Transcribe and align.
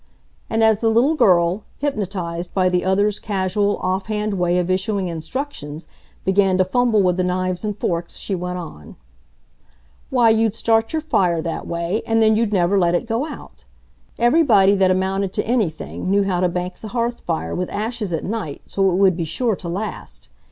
And 0.49 0.63
as 0.63 0.79
the 0.79 0.89
little 0.89 1.13
girl, 1.13 1.61
hypnotized 1.77 2.55
by 2.55 2.69
the 2.69 2.83
other's 2.83 3.19
casual, 3.19 3.77
offhand 3.83 4.33
way 4.39 4.57
of 4.57 4.71
issuing 4.71 5.09
instructions, 5.09 5.85
began 6.25 6.57
to 6.57 6.65
fumble 6.65 7.03
with 7.03 7.17
the 7.17 7.23
knives 7.23 7.63
and 7.63 7.77
forks 7.77 8.17
she 8.17 8.33
went 8.33 8.57
on: 8.57 8.95
"Why, 10.09 10.31
you'd 10.31 10.55
start 10.55 10.91
your 10.91 11.03
fire 11.03 11.39
that 11.43 11.67
way, 11.67 12.01
and 12.07 12.19
then 12.19 12.35
you'd 12.35 12.51
never 12.51 12.79
let 12.79 12.95
it 12.95 13.05
go 13.05 13.27
out. 13.27 13.63
Everybody 14.17 14.73
that 14.73 14.89
amounted 14.89 15.33
to 15.33 15.45
anything 15.45 16.09
knew 16.09 16.23
how 16.23 16.39
to 16.39 16.49
bank 16.49 16.79
the 16.79 16.87
hearth 16.97 17.19
fire 17.19 17.53
with 17.53 17.69
ashes 17.69 18.11
at 18.11 18.23
night 18.25 18.63
so 18.65 18.89
it 18.89 18.95
would 18.95 19.15
be 19.15 19.23
sure 19.23 19.55
to 19.57 19.69
last. 19.69 20.29